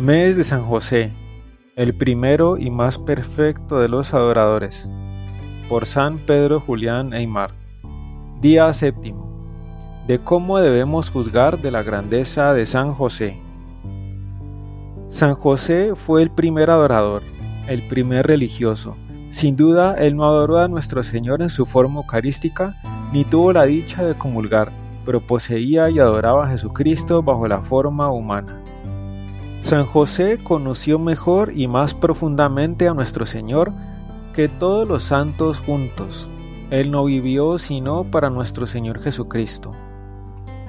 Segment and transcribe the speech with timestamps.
[0.00, 1.12] Mes de San José,
[1.76, 4.90] el primero y más perfecto de los adoradores,
[5.68, 7.50] por San Pedro Julián Eymar.
[8.40, 9.28] Día séptimo.
[10.06, 13.36] De cómo debemos juzgar de la grandeza de San José.
[15.10, 17.22] San José fue el primer adorador,
[17.68, 18.96] el primer religioso.
[19.28, 22.74] Sin duda, él no adoró a nuestro Señor en su forma eucarística,
[23.12, 24.72] ni tuvo la dicha de comulgar,
[25.04, 28.62] pero poseía y adoraba a Jesucristo bajo la forma humana.
[29.62, 33.72] San José conoció mejor y más profundamente a nuestro Señor
[34.32, 36.28] que todos los santos juntos.
[36.70, 39.72] Él no vivió sino para nuestro Señor Jesucristo.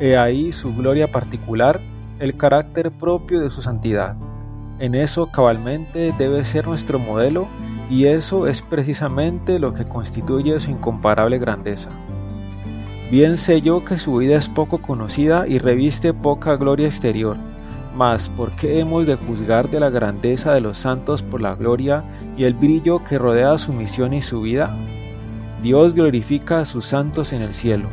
[0.00, 1.80] He ahí su gloria particular,
[2.18, 4.16] el carácter propio de su santidad.
[4.78, 7.46] En eso cabalmente debe ser nuestro modelo
[7.88, 11.90] y eso es precisamente lo que constituye su incomparable grandeza.
[13.10, 17.36] Bien sé yo que su vida es poco conocida y reviste poca gloria exterior,
[17.94, 22.04] mas ¿por qué hemos de juzgar de la grandeza de los santos por la gloria
[22.36, 24.76] y el brillo que rodea su misión y su vida?
[25.62, 27.88] Dios glorifica a sus santos en el cielo.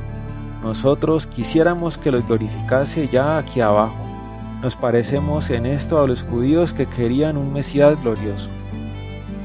[0.63, 3.95] Nosotros quisiéramos que los glorificase ya aquí abajo.
[4.61, 8.49] Nos parecemos en esto a los judíos que querían un Mesías glorioso.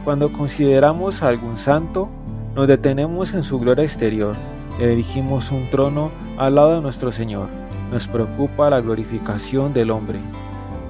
[0.05, 2.09] Cuando consideramos a algún santo,
[2.55, 4.35] nos detenemos en su gloria exterior,
[4.79, 7.49] le dirigimos un trono al lado de nuestro Señor.
[7.91, 10.21] Nos preocupa la glorificación del hombre.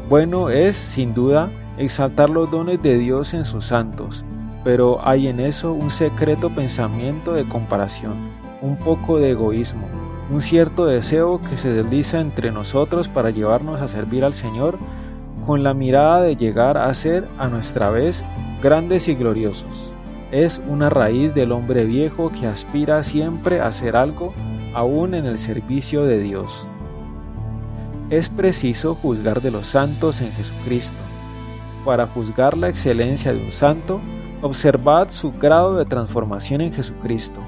[0.09, 4.25] Bueno es, sin duda, exaltar los dones de Dios en sus santos,
[4.63, 8.15] pero hay en eso un secreto pensamiento de comparación,
[8.63, 9.89] un poco de egoísmo,
[10.31, 14.79] un cierto deseo que se desliza entre nosotros para llevarnos a servir al Señor
[15.45, 18.25] con la mirada de llegar a ser a nuestra vez
[18.63, 19.93] grandes y gloriosos.
[20.31, 24.33] Es una raíz del hombre viejo que aspira siempre a hacer algo
[24.73, 26.69] aún en el servicio de Dios.
[28.09, 30.97] Es preciso juzgar de los santos en Jesucristo.
[31.85, 34.01] Para juzgar la excelencia de un santo,
[34.43, 37.41] observad su grado de transformación en Jesucristo.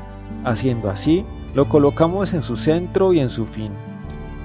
[0.45, 1.25] Haciendo así,
[1.55, 3.71] lo colocamos en su centro y en su fin.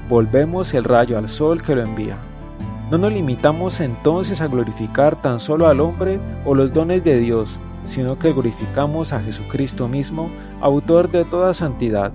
[0.08, 2.20] Volvemos el rayo al sol que lo envía.
[2.92, 7.60] No nos limitamos entonces a glorificar tan solo al hombre o los dones de Dios,
[7.86, 10.30] sino que glorificamos a Jesucristo mismo,
[10.62, 12.12] autor de toda santidad,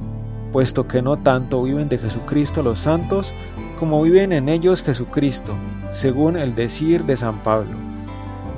[0.53, 3.35] puesto que no tanto viven de Jesucristo los santos,
[3.79, 5.55] como viven en ellos Jesucristo,
[5.91, 7.77] según el decir de San Pablo.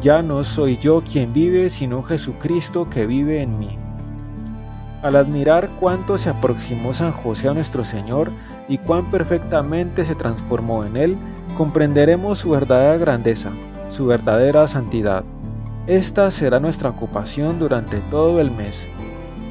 [0.02, 3.78] Ya no soy yo quien vive, sino Jesucristo que vive en mí.
[5.02, 8.30] Al admirar cuánto se aproximó San José a nuestro Señor
[8.68, 11.16] y cuán perfectamente se transformó en Él,
[11.56, 13.50] comprenderemos su verdadera grandeza,
[13.88, 15.24] su verdadera santidad.
[15.86, 18.86] Esta será nuestra ocupación durante todo el mes.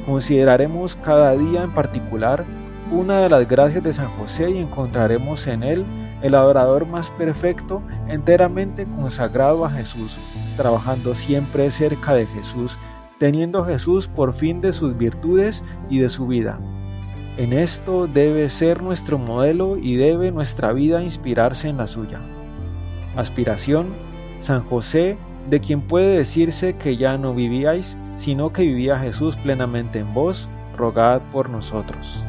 [0.05, 2.45] Consideraremos cada día en particular
[2.91, 5.85] una de las gracias de San José y encontraremos en él
[6.21, 10.17] el adorador más perfecto, enteramente consagrado a Jesús,
[10.57, 12.77] trabajando siempre cerca de Jesús,
[13.19, 16.59] teniendo Jesús por fin de sus virtudes y de su vida.
[17.37, 22.19] En esto debe ser nuestro modelo y debe nuestra vida inspirarse en la suya.
[23.15, 23.93] Aspiración,
[24.39, 25.17] San José,
[25.49, 30.47] de quien puede decirse que ya no vivíais, sino que vivía Jesús plenamente en vos,
[30.77, 32.23] rogad por nosotros.